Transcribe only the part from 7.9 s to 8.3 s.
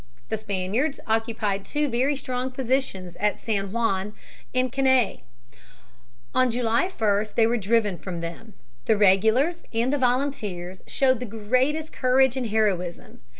from